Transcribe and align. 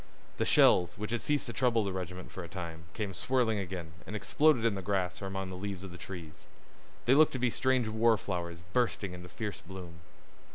The 0.37 0.45
shells, 0.45 0.97
which 0.97 1.11
had 1.11 1.21
ceased 1.21 1.45
to 1.45 1.53
trouble 1.53 1.83
the 1.83 1.93
regiment 1.93 2.31
for 2.31 2.43
a 2.43 2.47
time, 2.47 2.85
came 2.95 3.13
swirling 3.13 3.59
again, 3.59 3.91
and 4.07 4.15
exploded 4.15 4.65
in 4.65 4.73
the 4.73 4.81
grass 4.81 5.21
or 5.21 5.27
among 5.27 5.51
the 5.51 5.55
leaves 5.55 5.83
of 5.83 5.91
the 5.91 5.97
trees. 5.99 6.47
They 7.05 7.13
looked 7.13 7.33
to 7.33 7.37
be 7.37 7.51
strange 7.51 7.87
war 7.87 8.17
flowers 8.17 8.63
bursting 8.73 9.13
into 9.13 9.29
fierce 9.29 9.61
bloom. 9.61 9.99